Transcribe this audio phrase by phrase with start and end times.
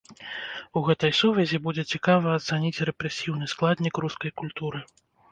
[0.79, 4.81] У гэтай сувязі будзе цікава ацаніць рэпрэсіўны складнік рускай культуры.